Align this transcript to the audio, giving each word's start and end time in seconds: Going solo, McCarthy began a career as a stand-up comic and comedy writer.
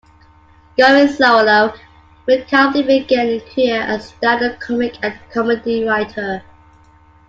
Going 0.79 1.09
solo, 1.09 1.75
McCarthy 2.27 2.81
began 2.81 3.27
a 3.27 3.39
career 3.39 3.81
as 3.83 4.05
a 4.05 4.07
stand-up 4.15 4.59
comic 4.59 4.95
and 5.03 5.13
comedy 5.31 5.83
writer. 5.87 6.41